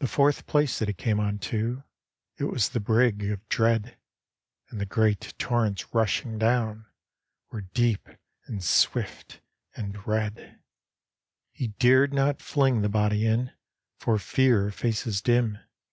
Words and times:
The 0.00 0.08
fourth 0.08 0.48
place 0.48 0.76
that 0.80 0.88
he 0.88 0.94
came 0.94 1.20
unto 1.20 1.84
It 2.36 2.46
was 2.46 2.68
the 2.70 2.80
Brig 2.80 3.22
of 3.30 3.48
Dread, 3.48 3.96
And 4.70 4.80
the 4.80 4.86
great 4.86 5.34
torrents 5.38 5.94
rushing 5.94 6.36
down 6.36 6.86
Were 7.52 7.60
deep 7.60 8.08
and 8.46 8.60
swift 8.64 9.40
and 9.76 10.04
red. 10.04 10.34
D,gt,, 10.34 10.40
erihyGOOgle 10.40 10.42
The 10.42 10.48
Haunted 10.48 10.48
Hour 10.48 11.52
He 11.52 11.68
dared 11.88 12.12
not 12.12 12.42
fling 12.42 12.82
the 12.82 12.88
bod^ 12.88 13.22
in 13.22 13.52
For 14.00 14.18
fear 14.18 14.66
of 14.66 14.74
faces 14.74 15.22
dim. 15.22 15.58